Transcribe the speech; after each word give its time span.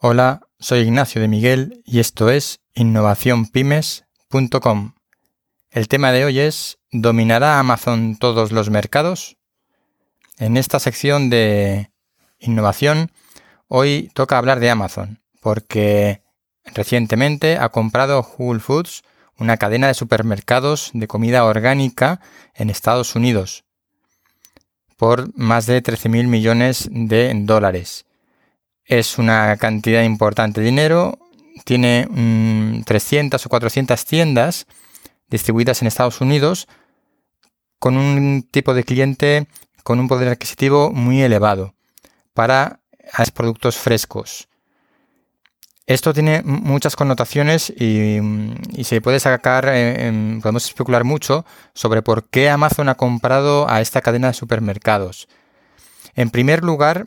Hola, 0.00 0.42
soy 0.60 0.82
Ignacio 0.82 1.20
de 1.20 1.26
Miguel 1.26 1.82
y 1.84 1.98
esto 1.98 2.30
es 2.30 2.60
innovacionpymes.com. 2.74 4.94
El 5.72 5.88
tema 5.88 6.12
de 6.12 6.24
hoy 6.24 6.38
es 6.38 6.78
¿Dominará 6.92 7.58
Amazon 7.58 8.16
todos 8.16 8.52
los 8.52 8.70
mercados? 8.70 9.38
En 10.38 10.56
esta 10.56 10.78
sección 10.78 11.30
de 11.30 11.90
innovación, 12.38 13.10
hoy 13.66 14.12
toca 14.14 14.38
hablar 14.38 14.60
de 14.60 14.70
Amazon, 14.70 15.20
porque 15.40 16.22
recientemente 16.64 17.58
ha 17.58 17.70
comprado 17.70 18.20
Whole 18.20 18.60
Foods, 18.60 19.02
una 19.36 19.56
cadena 19.56 19.88
de 19.88 19.94
supermercados 19.94 20.92
de 20.94 21.08
comida 21.08 21.44
orgánica 21.44 22.20
en 22.54 22.70
Estados 22.70 23.16
Unidos, 23.16 23.64
por 24.96 25.36
más 25.36 25.66
de 25.66 25.82
13.000 25.82 26.28
millones 26.28 26.88
de 26.88 27.32
dólares. 27.34 28.04
Es 28.88 29.18
una 29.18 29.54
cantidad 29.58 30.02
importante 30.02 30.62
de 30.62 30.66
dinero, 30.66 31.18
tiene 31.64 32.08
300 32.86 33.44
o 33.44 33.48
400 33.50 34.02
tiendas 34.06 34.66
distribuidas 35.28 35.82
en 35.82 35.88
Estados 35.88 36.22
Unidos 36.22 36.68
con 37.78 37.98
un 37.98 38.48
tipo 38.50 38.72
de 38.72 38.84
cliente 38.84 39.46
con 39.82 40.00
un 40.00 40.08
poder 40.08 40.28
adquisitivo 40.28 40.90
muy 40.90 41.20
elevado 41.20 41.74
para 42.32 42.80
productos 43.34 43.76
frescos. 43.76 44.48
Esto 45.86 46.14
tiene 46.14 46.42
muchas 46.42 46.96
connotaciones 46.96 47.70
y, 47.70 48.20
se 48.84 49.02
puede 49.02 49.20
sacar, 49.20 49.68
eh, 49.70 50.38
podemos 50.42 50.64
especular 50.64 51.04
mucho 51.04 51.44
sobre 51.74 52.00
por 52.00 52.28
qué 52.30 52.48
Amazon 52.48 52.88
ha 52.88 52.94
comprado 52.94 53.68
a 53.70 53.82
esta 53.82 54.00
cadena 54.00 54.28
de 54.28 54.34
supermercados. 54.34 55.28
En 56.14 56.30
primer 56.30 56.64
lugar, 56.64 57.06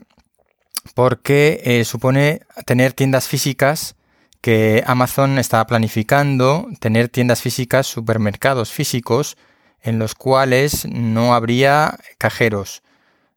porque 0.94 1.62
eh, 1.64 1.86
supone 1.86 2.42
tener 2.66 2.94
tiendas 2.94 3.28
físicas 3.28 3.96
que 4.42 4.84
Amazon 4.88 5.38
está 5.38 5.66
planificando, 5.68 6.68
tener 6.80 7.10
tiendas 7.10 7.42
físicas, 7.42 7.86
supermercados 7.86 8.72
físicos, 8.72 9.38
en 9.84 10.00
los 10.00 10.16
cuales 10.16 10.88
no 10.88 11.34
habría 11.34 11.98
cajeros, 12.18 12.82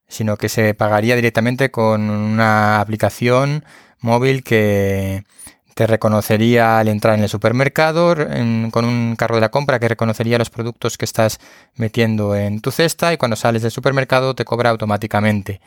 sino 0.09 0.37
que 0.37 0.49
se 0.49 0.75
pagaría 0.75 1.17
directamente 1.17 1.71
con 1.71 2.09
una 2.11 2.81
aplicación 2.81 3.65
móvil 4.01 4.43
que 4.43 5.25
te 5.75 5.87
reconocería 5.87 6.79
al 6.79 6.89
entrar 6.89 7.17
en 7.17 7.25
el 7.25 7.29
supermercado, 7.29 8.15
con 8.71 8.85
un 8.85 9.17
carro 9.17 9.35
de 9.35 9.41
la 9.41 9.51
compra 9.51 9.81
que 9.81 9.89
reconocería 9.89 10.39
los 10.39 10.51
productos 10.51 10.97
que 10.97 11.05
estás 11.05 11.41
metiendo 11.75 12.37
en 12.37 12.61
tu 12.61 12.71
cesta 12.71 13.13
y 13.13 13.17
cuando 13.17 13.37
sales 13.37 13.63
del 13.63 13.73
supermercado 13.73 14.35
te 14.35 14.45
cobra 14.45 14.71
automáticamente. 14.71 15.61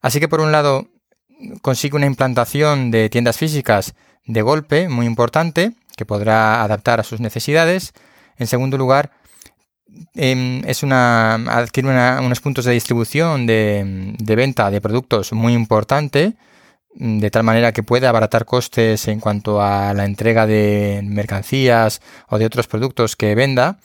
Así 0.00 0.20
que 0.20 0.28
por 0.28 0.40
un 0.40 0.52
lado 0.52 0.88
consigue 1.62 1.96
una 1.96 2.06
implantación 2.06 2.90
de 2.90 3.08
tiendas 3.08 3.36
físicas 3.36 3.94
de 4.26 4.42
golpe 4.42 4.88
muy 4.88 5.06
importante 5.06 5.72
que 5.96 6.06
podrá 6.06 6.62
adaptar 6.62 7.00
a 7.00 7.04
sus 7.04 7.20
necesidades. 7.20 7.92
En 8.38 8.46
segundo 8.46 8.78
lugar, 8.78 9.10
em, 10.14 10.62
es 10.66 10.82
una, 10.82 11.34
adquiere 11.34 11.88
unos 12.20 12.40
puntos 12.40 12.64
de 12.64 12.72
distribución 12.72 13.46
de, 13.46 14.14
de, 14.18 14.36
venta 14.36 14.70
de 14.70 14.80
productos 14.80 15.32
muy 15.32 15.52
importante, 15.52 16.34
de 16.94 17.30
tal 17.30 17.44
manera 17.44 17.72
que 17.72 17.82
puede 17.82 18.06
abaratar 18.06 18.44
costes 18.44 19.08
en 19.08 19.20
cuanto 19.20 19.62
a 19.62 19.94
la 19.94 20.04
entrega 20.04 20.46
de 20.46 21.02
mercancías 21.04 22.00
o 22.28 22.38
de 22.38 22.46
otros 22.46 22.66
productos 22.66 23.16
que 23.16 23.34
venda. 23.34 23.78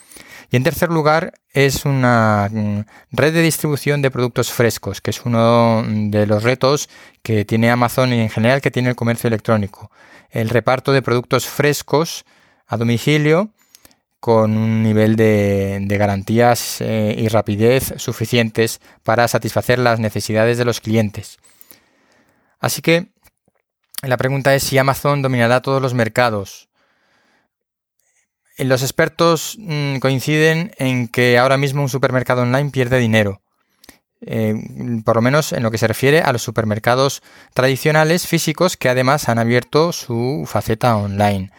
Y 0.50 0.58
en 0.58 0.64
tercer 0.64 0.90
lugar, 0.90 1.34
es 1.52 1.86
una 1.86 2.50
mm, 2.52 2.82
red 3.12 3.34
de 3.34 3.42
distribución 3.42 4.02
de 4.02 4.12
productos 4.12 4.52
frescos, 4.52 5.02
que 5.02 5.12
es 5.12 5.26
uno 5.26 5.84
de 5.88 6.26
los 6.28 6.44
retos 6.44 6.90
que 7.24 7.46
tiene 7.46 7.72
Amazon 7.72 8.14
y 8.14 8.20
en 8.20 8.30
general 8.30 8.62
que 8.62 8.72
tiene 8.72 8.90
el 8.90 8.96
comercio 8.96 9.28
electrónico. 9.28 9.92
El 10.30 10.50
reparto 10.50 10.92
de 10.92 11.02
productos 11.02 11.46
frescos 11.46 12.26
a 12.68 12.78
domicilio 12.78 13.52
con 14.20 14.58
un 14.58 14.82
nivel 14.82 15.16
de, 15.16 15.86
garantías 16.00 16.82
eh, 16.82 17.16
y 17.16 17.28
rapidez 17.28 17.94
suficientes 17.98 18.82
para 19.04 19.28
satisfacer 19.28 19.78
las 19.78 20.00
necesidades 20.00 20.58
de 20.58 20.66
los 20.66 20.82
clientes. 20.82 21.38
Así 22.60 22.82
que 22.82 23.10
la 24.02 24.18
pregunta 24.18 24.56
es 24.56 24.64
si 24.64 24.78
Amazon 24.78 25.22
dominará 25.22 25.62
todos 25.62 25.82
los 25.82 25.94
mercados. 25.94 26.70
Los 28.58 28.84
expertos 28.84 29.58
mm, 29.60 29.98
coinciden 29.98 30.72
en 30.78 31.08
que 31.08 31.38
ahora 31.38 31.58
mismo 31.58 31.82
un 31.82 31.90
supermercado 31.90 32.44
online 32.44 32.72
pierde 32.72 33.00
dinero. 33.00 33.42
Eh, 34.22 34.56
por 35.04 35.18
lo 35.18 35.22
menos 35.22 35.52
en 35.52 35.62
lo 35.62 35.72
que 35.72 35.78
se 35.78 35.88
refiere 35.88 36.22
a 36.22 36.32
los 36.32 36.42
supermercados 36.42 37.22
tradicionales 37.54 38.26
físicos 38.28 38.78
que 38.78 38.90
además 38.90 39.28
han 39.30 39.40
abierto 39.40 39.92
su 39.92 40.46
faceta 40.48 40.96
online. 40.96 41.52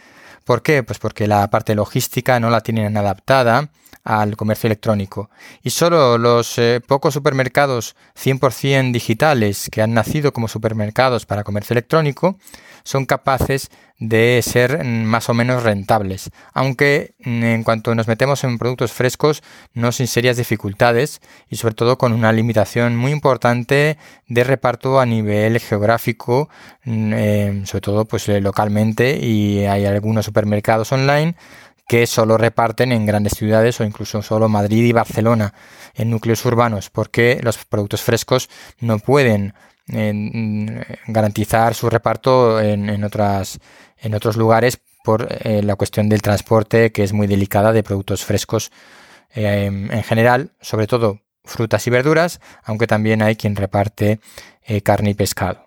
¿Por 0.44 0.62
qué? 0.62 0.82
Pues 0.82 0.98
porque 0.98 1.26
la 1.26 1.48
parte 1.50 1.74
logística 1.74 2.40
no 2.40 2.50
la 2.50 2.62
tienen 2.62 2.96
adaptada 2.96 3.70
al 4.06 4.36
comercio 4.36 4.68
electrónico. 4.68 5.30
Y 5.62 5.70
solo 5.70 6.16
los 6.16 6.58
eh, 6.58 6.80
pocos 6.86 7.12
supermercados 7.12 7.96
100% 8.14 8.92
digitales 8.92 9.68
que 9.70 9.82
han 9.82 9.94
nacido 9.94 10.32
como 10.32 10.46
supermercados 10.46 11.26
para 11.26 11.42
comercio 11.42 11.74
electrónico 11.74 12.38
son 12.84 13.04
capaces 13.04 13.68
de 13.98 14.40
ser 14.44 14.84
mm, 14.84 15.04
más 15.04 15.28
o 15.28 15.34
menos 15.34 15.64
rentables, 15.64 16.30
aunque 16.52 17.14
mm, 17.24 17.42
en 17.42 17.64
cuanto 17.64 17.94
nos 17.94 18.06
metemos 18.06 18.44
en 18.44 18.58
productos 18.58 18.92
frescos 18.92 19.42
no 19.74 19.90
sin 19.90 20.06
serias 20.06 20.36
dificultades 20.36 21.20
y 21.48 21.56
sobre 21.56 21.74
todo 21.74 21.98
con 21.98 22.12
una 22.12 22.32
limitación 22.32 22.96
muy 22.96 23.10
importante 23.10 23.98
de 24.28 24.44
reparto 24.44 25.00
a 25.00 25.06
nivel 25.06 25.58
geográfico, 25.58 26.48
mm, 26.84 27.12
eh, 27.12 27.62
sobre 27.64 27.80
todo 27.80 28.04
pues 28.04 28.28
eh, 28.28 28.40
localmente 28.40 29.18
y 29.18 29.64
hay 29.64 29.84
algunos 29.86 30.26
supermercados 30.26 30.92
online 30.92 31.34
que 31.86 32.06
solo 32.06 32.36
reparten 32.36 32.92
en 32.92 33.06
grandes 33.06 33.34
ciudades 33.34 33.80
o 33.80 33.84
incluso 33.84 34.22
solo 34.22 34.48
Madrid 34.48 34.84
y 34.84 34.92
Barcelona 34.92 35.54
en 35.94 36.10
núcleos 36.10 36.44
urbanos, 36.44 36.90
porque 36.90 37.40
los 37.42 37.64
productos 37.64 38.02
frescos 38.02 38.48
no 38.80 38.98
pueden 38.98 39.54
eh, 39.88 40.84
garantizar 41.06 41.74
su 41.74 41.88
reparto 41.88 42.60
en, 42.60 43.04
otras, 43.04 43.60
en 43.98 44.14
otros 44.14 44.36
lugares 44.36 44.80
por 45.04 45.28
eh, 45.30 45.62
la 45.62 45.76
cuestión 45.76 46.08
del 46.08 46.22
transporte 46.22 46.90
que 46.90 47.04
es 47.04 47.12
muy 47.12 47.28
delicada 47.28 47.72
de 47.72 47.84
productos 47.84 48.24
frescos 48.24 48.72
eh, 49.34 49.66
en 49.66 50.02
general, 50.02 50.50
sobre 50.60 50.88
todo 50.88 51.20
frutas 51.44 51.86
y 51.86 51.90
verduras, 51.90 52.40
aunque 52.64 52.88
también 52.88 53.22
hay 53.22 53.36
quien 53.36 53.54
reparte 53.54 54.18
carne 54.82 55.10
y 55.10 55.14
pescado. 55.14 55.64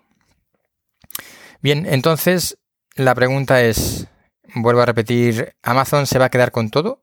Bien, 1.62 1.86
entonces 1.88 2.58
la 2.96 3.14
pregunta 3.14 3.62
es, 3.62 4.08
vuelvo 4.54 4.82
a 4.82 4.86
repetir, 4.86 5.54
¿Amazon 5.62 6.06
se 6.06 6.18
va 6.18 6.26
a 6.26 6.30
quedar 6.30 6.50
con 6.50 6.70
todo? 6.70 7.00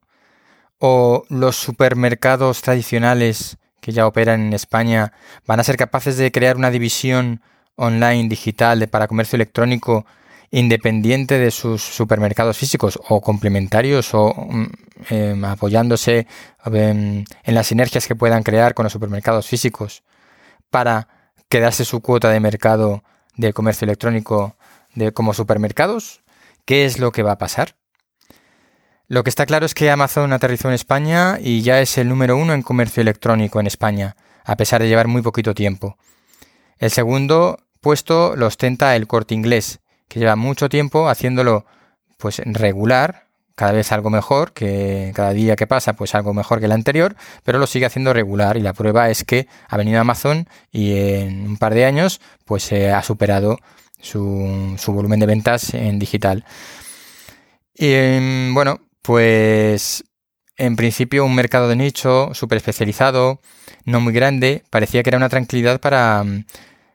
¿O 0.78 1.24
los 1.28 1.56
supermercados 1.56 2.62
tradicionales 2.62 3.58
que 3.80 3.92
ya 3.92 4.06
operan 4.06 4.40
en 4.40 4.52
España 4.52 5.12
van 5.46 5.60
a 5.60 5.64
ser 5.64 5.76
capaces 5.76 6.16
de 6.16 6.32
crear 6.32 6.56
una 6.56 6.70
división 6.70 7.42
online 7.76 8.28
digital 8.28 8.88
para 8.88 9.08
comercio 9.08 9.36
electrónico 9.36 10.04
independiente 10.50 11.38
de 11.38 11.50
sus 11.50 11.82
supermercados 11.82 12.56
físicos 12.56 12.98
o 13.08 13.20
complementarios 13.20 14.14
o 14.14 14.34
mm, 14.34 14.66
em, 15.10 15.44
apoyándose 15.44 16.26
em, 16.66 17.24
en 17.44 17.54
las 17.54 17.66
sinergias 17.66 18.06
que 18.06 18.16
puedan 18.16 18.42
crear 18.42 18.74
con 18.74 18.84
los 18.84 18.92
supermercados 18.92 19.46
físicos 19.46 20.02
para 20.70 21.08
quedarse 21.48 21.84
su 21.84 22.00
cuota 22.00 22.30
de 22.30 22.40
mercado 22.40 23.02
de 23.36 23.52
comercio 23.52 23.84
electrónico 23.84 24.56
de, 24.94 25.12
como 25.12 25.34
supermercados 25.34 26.22
¿Qué 26.68 26.84
es 26.84 26.98
lo 26.98 27.12
que 27.12 27.22
va 27.22 27.32
a 27.32 27.38
pasar? 27.38 27.76
Lo 29.06 29.24
que 29.24 29.30
está 29.30 29.46
claro 29.46 29.64
es 29.64 29.72
que 29.72 29.90
Amazon 29.90 30.34
aterrizó 30.34 30.68
en 30.68 30.74
España 30.74 31.38
y 31.40 31.62
ya 31.62 31.80
es 31.80 31.96
el 31.96 32.10
número 32.10 32.36
uno 32.36 32.52
en 32.52 32.60
comercio 32.60 33.00
electrónico 33.00 33.58
en 33.58 33.66
España, 33.66 34.16
a 34.44 34.54
pesar 34.54 34.82
de 34.82 34.88
llevar 34.88 35.08
muy 35.08 35.22
poquito 35.22 35.54
tiempo. 35.54 35.96
El 36.76 36.90
segundo 36.90 37.58
puesto 37.80 38.36
lo 38.36 38.48
ostenta 38.48 38.94
el 38.96 39.06
corte 39.06 39.34
inglés, 39.34 39.80
que 40.08 40.20
lleva 40.20 40.36
mucho 40.36 40.68
tiempo 40.68 41.08
haciéndolo 41.08 41.64
pues 42.18 42.42
regular, 42.44 43.28
cada 43.54 43.72
vez 43.72 43.90
algo 43.90 44.10
mejor, 44.10 44.52
que 44.52 45.12
cada 45.14 45.32
día 45.32 45.56
que 45.56 45.66
pasa 45.66 45.94
pues 45.94 46.14
algo 46.14 46.34
mejor 46.34 46.58
que 46.58 46.66
el 46.66 46.72
anterior, 46.72 47.16
pero 47.44 47.58
lo 47.58 47.66
sigue 47.66 47.86
haciendo 47.86 48.12
regular 48.12 48.58
y 48.58 48.60
la 48.60 48.74
prueba 48.74 49.08
es 49.08 49.24
que 49.24 49.48
ha 49.70 49.78
venido 49.78 50.02
Amazon 50.02 50.46
y 50.70 50.98
en 50.98 51.46
un 51.46 51.56
par 51.56 51.72
de 51.72 51.86
años 51.86 52.20
pues 52.44 52.62
se 52.62 52.92
ha 52.92 53.02
superado 53.02 53.58
su, 54.00 54.76
volumen 54.86 55.20
de 55.20 55.26
ventas 55.26 55.74
en 55.74 55.98
digital. 55.98 56.44
Y 57.74 57.92
em, 57.92 58.54
bueno, 58.54 58.80
pues 59.02 60.04
en 60.56 60.76
principio 60.76 61.24
un 61.24 61.34
mercado 61.34 61.68
de 61.68 61.76
nicho 61.76 62.30
súper 62.34 62.58
especializado, 62.58 63.40
no 63.84 64.00
muy 64.00 64.12
grande, 64.12 64.64
parecía 64.70 65.02
que 65.02 65.10
era 65.10 65.16
una 65.16 65.28
tranquilidad 65.28 65.80
para 65.80 66.24
mm, 66.24 66.44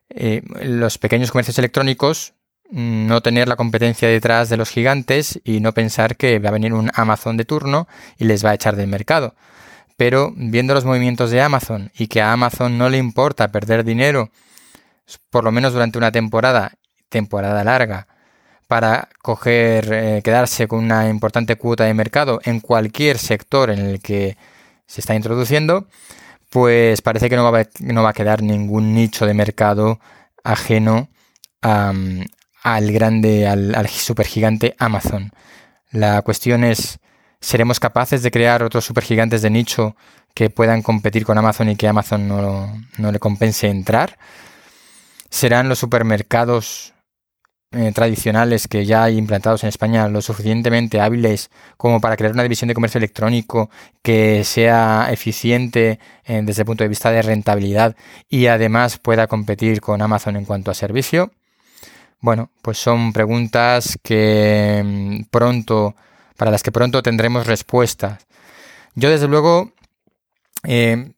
eh, 0.10 0.44
los 0.64 0.98
pequeños 0.98 1.32
comercios 1.32 1.58
electrónicos 1.58 2.34
mm, 2.70 3.08
no 3.08 3.22
tener 3.22 3.48
la 3.48 3.56
competencia 3.56 4.10
detrás 4.10 4.50
de 4.50 4.58
los 4.58 4.70
gigantes 4.70 5.40
y 5.44 5.62
no 5.62 5.74
pensar 5.74 6.18
que 6.18 6.40
va 6.40 6.50
a 6.50 6.54
venir 6.54 6.74
un 6.74 6.92
Amazon 6.94 7.38
de 7.38 7.46
turno 7.46 7.88
y 8.18 8.26
les 8.26 8.46
va 8.46 8.52
a 8.52 8.56
echar 8.56 8.76
del 8.76 8.88
mercado. 8.88 9.36
Pero 9.98 10.34
viendo 10.36 10.74
los 10.74 10.86
movimientos 10.86 11.32
de 11.32 11.42
Amazon 11.42 11.92
y 11.96 12.08
que 12.08 12.22
a 12.22 12.34
Amazon 12.34 12.78
no 12.78 12.90
le 12.90 12.98
importa 12.98 13.52
perder 13.52 13.84
dinero, 13.84 14.30
por 15.30 15.44
lo 15.44 15.52
menos 15.52 15.74
durante 15.74 15.98
una 15.98 16.12
temporada, 16.12 16.74
temporada 17.14 17.64
larga 17.64 18.08
para 18.68 19.08
coger, 19.22 19.94
eh, 19.94 20.22
quedarse 20.24 20.68
con 20.68 20.80
una 20.84 21.08
importante 21.08 21.58
cuota 21.58 21.84
de 21.84 21.94
mercado 21.94 22.40
en 22.44 22.60
cualquier 22.60 23.20
sector 23.20 23.70
en 23.70 23.80
el 23.80 24.02
que 24.02 24.36
se 24.88 25.02
está 25.02 25.14
introduciendo, 25.14 25.88
pues 26.50 27.02
parece 27.02 27.30
que 27.30 27.36
no 27.36 27.52
va 27.52 27.62
a, 27.62 27.68
no 27.82 28.02
va 28.02 28.10
a 28.10 28.14
quedar 28.14 28.42
ningún 28.42 28.96
nicho 28.96 29.26
de 29.28 29.34
mercado 29.36 30.00
ajeno 30.44 31.10
al 31.62 32.92
grande, 32.92 33.48
al, 33.48 33.76
al 33.76 33.88
supergigante 33.88 34.76
Amazon. 34.80 35.32
La 35.92 36.22
cuestión 36.24 36.64
es, 36.64 37.00
¿seremos 37.40 37.80
capaces 37.80 38.24
de 38.24 38.32
crear 38.32 38.64
otros 38.64 38.84
supergigantes 38.86 39.42
de 39.44 39.50
nicho 39.50 39.96
que 40.34 40.50
puedan 40.50 40.82
competir 40.82 41.26
con 41.26 41.38
Amazon 41.38 41.70
y 41.70 41.76
que 41.76 41.88
Amazon 41.88 42.28
no, 42.28 42.74
no 42.98 43.12
le 43.12 43.20
compense 43.20 43.70
entrar? 43.70 44.18
¿Serán 45.30 45.70
los 45.70 45.80
supermercados 45.80 46.94
eh, 47.74 47.92
tradicionales 47.92 48.68
que 48.68 48.86
ya 48.86 49.04
hay 49.04 49.18
implantados 49.18 49.64
en 49.64 49.70
España 49.70 50.08
lo 50.08 50.22
suficientemente 50.22 51.02
hábiles 51.02 51.50
como 51.76 52.00
para 52.00 52.16
crear 52.16 52.34
una 52.34 52.44
división 52.44 52.68
de 52.68 52.76
comercio 52.76 53.00
electrónico 53.00 53.72
que 54.04 54.44
sea 54.44 55.08
eficiente 55.12 56.00
eh, 56.26 56.42
desde 56.44 56.62
el 56.62 56.66
punto 56.68 56.84
de 56.84 56.88
vista 56.88 57.10
de 57.10 57.24
rentabilidad 57.24 57.96
y 58.30 58.46
además 58.46 59.00
pueda 59.00 59.26
competir 59.26 59.82
con 59.82 60.02
Amazon 60.04 60.36
en 60.36 60.46
cuanto 60.46 60.70
a 60.70 60.76
servicio? 60.76 61.32
Bueno, 62.20 62.52
pues 62.62 62.78
son 62.78 63.12
preguntas 63.12 63.98
que 64.04 64.82
mm, 64.86 65.24
pronto, 65.32 65.96
para 66.38 66.52
las 66.52 66.62
que 66.62 66.72
pronto 66.72 67.02
tendremos 67.02 67.48
respuestas. 67.48 68.26
Yo 68.96 69.10
desde 69.10 69.28
luego 69.28 69.72
eh, 70.64 71.12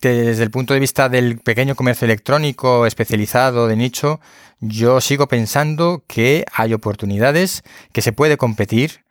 desde 0.00 0.42
el 0.42 0.50
punto 0.50 0.74
de 0.74 0.80
vista 0.80 1.08
del 1.08 1.38
pequeño 1.38 1.74
comercio 1.74 2.06
electrónico 2.06 2.86
especializado 2.86 3.66
de 3.66 3.76
nicho, 3.76 4.20
yo 4.60 5.00
sigo 5.00 5.28
pensando 5.28 6.04
que 6.06 6.44
hay 6.52 6.74
oportunidades, 6.74 7.62
que 7.92 8.02
se 8.02 8.12
puede 8.12 8.36
competir 8.36 9.04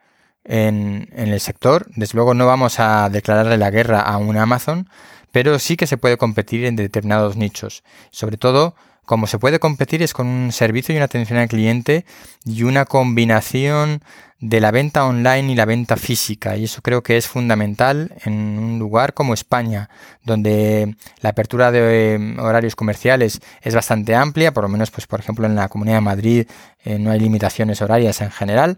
en, 0.44 1.08
el 1.16 1.40
sector. 1.40 1.88
Desde 1.96 2.16
luego 2.16 2.34
no 2.34 2.48
vamos 2.48 2.80
a 2.80 3.10
declararle 3.10 3.58
la 3.58 3.70
guerra 3.70 4.02
a 4.02 4.18
un 4.18 4.38
Amazon, 4.38 4.90
pero 5.32 5.60
sí 5.60 5.78
que 5.78 5.88
se 5.88 5.98
puede 5.98 6.18
competir 6.18 6.66
en 6.66 6.76
determinados 6.76 7.36
nichos. 7.36 7.84
Sobre 8.12 8.38
todo, 8.38 8.76
como 9.06 9.28
se 9.28 9.40
puede 9.40 9.60
competir 9.60 10.04
es 10.04 10.14
con 10.14 10.28
un 10.28 10.52
servicio 10.52 10.94
y 10.94 10.98
una 10.98 11.06
atención 11.06 11.40
al 11.40 11.48
cliente 11.48 12.06
y 12.46 12.64
una 12.64 12.86
combinación 12.86 14.02
de 14.40 14.62
la 14.62 14.72
venta 14.72 15.06
online 15.06 15.52
y 15.52 15.56
la 15.56 15.66
venta 15.66 15.98
física. 15.98 16.56
Y 16.56 16.66
eso 16.66 16.82
creo 16.82 17.04
que 17.04 17.18
es 17.18 17.28
fundamental 17.28 18.16
en 18.24 18.34
un 18.34 18.80
lugar 18.80 19.14
como 19.14 19.34
España, 19.34 19.90
donde 20.24 20.96
la 21.22 21.30
apertura 21.30 21.72
de 21.72 22.16
eh, 22.16 22.36
horarios 22.40 22.76
comerciales 22.76 23.42
es 23.62 23.76
bastante 23.76 24.16
amplia, 24.16 24.54
por 24.54 24.64
lo 24.64 24.70
menos, 24.70 24.92
pues, 24.92 25.08
por 25.08 25.20
ejemplo, 25.20 25.46
en 25.46 25.56
la 25.56 25.68
Comunidad 25.68 25.98
de 25.98 26.02
Madrid 26.02 26.48
eh, 26.84 27.00
no 27.00 27.12
hay 27.12 27.20
limitaciones 27.20 27.82
horarias 27.82 28.22
en 28.22 28.32
general. 28.32 28.78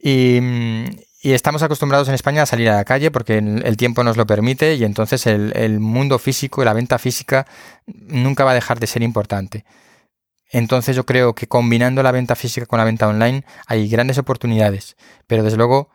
Y, 0.00 0.40
estamos 1.22 1.62
acostumbrados 1.62 2.08
en 2.08 2.14
España 2.14 2.42
a 2.42 2.46
salir 2.46 2.70
a 2.70 2.76
la 2.76 2.84
calle 2.84 3.10
porque 3.10 3.38
el, 3.38 3.76
tiempo 3.76 4.04
nos 4.04 4.16
lo 4.16 4.26
permite 4.26 4.74
y 4.74 4.84
entonces 4.84 5.26
el, 5.26 5.52
el 5.56 5.80
mundo 5.80 6.18
físico 6.18 6.62
y 6.62 6.64
la 6.64 6.72
venta 6.72 6.98
física 6.98 7.46
nunca 7.86 8.44
va 8.44 8.52
a 8.52 8.54
dejar 8.54 8.78
de 8.78 8.86
ser 8.86 9.02
importante. 9.02 9.64
Entonces 10.50 10.96
yo 10.96 11.04
creo 11.04 11.34
que 11.34 11.46
combinando 11.46 12.02
la 12.02 12.12
venta 12.12 12.34
física 12.34 12.66
con 12.66 12.78
la 12.78 12.84
venta 12.84 13.08
online 13.08 13.44
hay 13.66 13.88
grandes 13.88 14.18
oportunidades, 14.18 14.96
pero 15.26 15.42
desde 15.42 15.58
luego 15.58 15.90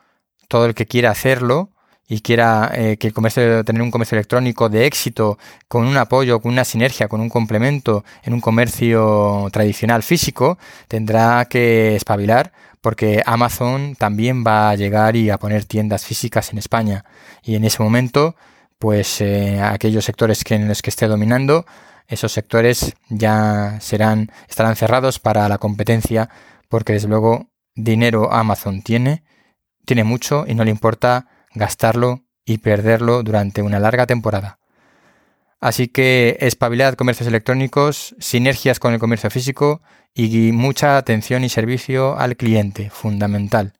todo 0.47 0.65
el 0.65 0.75
que 0.75 0.85
quiera 0.85 1.11
hacerlo 1.11 1.72
y 2.13 2.21
quiera 2.21 2.71
eh, 2.75 2.97
que 2.97 3.07
el 3.07 3.13
comercio 3.13 3.65
tener 3.65 3.81
un 3.81 3.89
comercio 3.89 4.15
electrónico 4.15 4.69
de 4.69 4.85
éxito 4.85 5.39
con 5.67 5.87
un 5.87 5.97
apoyo, 5.97 6.39
con 6.39 6.51
una 6.51 6.63
sinergia, 6.63 7.07
con 7.07 7.21
un 7.21 7.29
complemento 7.29 8.05
en 8.21 8.33
un 8.35 8.39
comercio 8.39 9.47
tradicional 9.51 10.03
físico, 10.03 10.59
tendrá 10.87 11.45
que 11.45 11.95
espabilar 11.95 12.51
porque 12.81 13.23
Amazon 13.25 13.95
también 13.95 14.43
va 14.45 14.69
a 14.69 14.75
llegar 14.75 15.15
y 15.15 15.31
a 15.31 15.39
poner 15.39 15.65
tiendas 15.65 16.05
físicas 16.05 16.51
en 16.51 16.59
España. 16.59 17.03
Y 17.41 17.55
en 17.55 17.63
ese 17.63 17.81
momento 17.81 18.35
pues 18.77 19.19
eh, 19.21 19.59
aquellos 19.59 20.05
sectores 20.05 20.43
que 20.43 20.53
en 20.53 20.67
los 20.67 20.83
que 20.83 20.91
esté 20.91 21.07
dominando 21.07 21.65
esos 22.07 22.31
sectores 22.31 22.93
ya 23.09 23.79
serán, 23.81 24.29
estarán 24.47 24.75
cerrados 24.75 25.17
para 25.17 25.49
la 25.49 25.57
competencia 25.57 26.29
porque 26.69 26.93
desde 26.93 27.07
luego 27.07 27.47
dinero 27.73 28.31
Amazon 28.31 28.83
tiene, 28.83 29.23
tiene 29.85 30.03
mucho 30.03 30.45
y 30.47 30.53
no 30.53 30.63
le 30.63 30.69
importa 30.69 31.27
gastarlo 31.55 32.23
y 32.45 32.59
perderlo 32.59 33.23
durante 33.23 33.61
una 33.61 33.79
larga 33.79 34.05
temporada. 34.05 34.59
Así 35.59 35.87
que 35.87 36.37
espabilidad 36.41 36.95
comercios 36.95 37.27
electrónicos, 37.27 38.15
sinergias 38.19 38.79
con 38.79 38.93
el 38.93 38.99
comercio 38.99 39.29
físico 39.29 39.81
y 40.13 40.51
mucha 40.51 40.97
atención 40.97 41.43
y 41.43 41.49
servicio 41.49 42.19
al 42.19 42.35
cliente, 42.35 42.89
fundamental. 42.89 43.73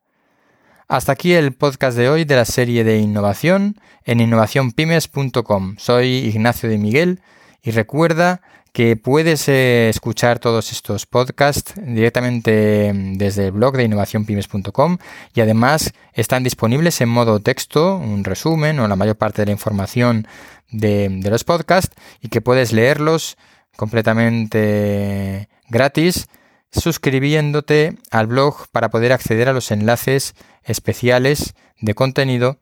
Hasta 0.87 1.11
aquí 1.11 1.33
el 1.33 1.53
podcast 1.53 1.97
de 1.97 2.07
hoy 2.07 2.23
de 2.23 2.35
la 2.35 2.45
serie 2.45 2.83
de 2.83 2.99
innovación 2.99 3.79
en 4.05 4.21
innovacionpymes.com. 4.21 5.75
Soy 5.77 6.07
Ignacio 6.07 6.69
de 6.69 6.77
Miguel 6.77 7.21
y 7.61 7.71
recuerda 7.71 8.41
que 8.73 8.97
puedes 8.97 9.47
eh, 9.49 9.87
escuchar 9.89 10.39
todos 10.39 10.71
estos 10.71 11.05
podcasts 11.05 11.75
directamente 11.77 12.91
mm, 12.91 13.17
desde 13.17 13.45
el 13.45 13.51
blog 13.51 13.77
de 13.77 13.83
innovacionpymes.com 13.83 14.97
y 15.35 15.41
además 15.41 15.93
están 16.13 16.43
disponibles 16.43 16.99
en 16.99 17.09
modo 17.09 17.39
texto, 17.39 17.97
un 17.97 18.23
resumen 18.23 18.79
o 18.79 18.87
la 18.87 18.95
mayor 18.95 19.15
parte 19.15 19.43
de 19.43 19.45
la 19.45 19.51
información 19.51 20.27
de, 20.71 21.07
de 21.09 21.29
los 21.29 21.43
podcasts 21.43 21.95
y 22.19 22.29
que 22.29 22.41
puedes 22.41 22.73
leerlos 22.73 23.37
completamente 23.77 25.49
gratis 25.69 26.27
suscribiéndote 26.71 27.97
al 28.09 28.25
blog 28.25 28.67
para 28.71 28.89
poder 28.89 29.11
acceder 29.13 29.49
a 29.49 29.53
los 29.53 29.69
enlaces 29.69 30.33
especiales 30.63 31.53
de 31.79 31.93
contenido 31.93 32.57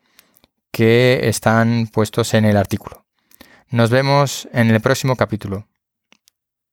que 0.71 1.21
están 1.23 1.87
puestos 1.87 2.33
en 2.33 2.43
el 2.43 2.57
artículo. 2.57 3.05
Nos 3.69 3.89
vemos 3.89 4.49
en 4.51 4.69
el 4.69 4.81
próximo 4.81 5.15
capítulo. 5.15 5.70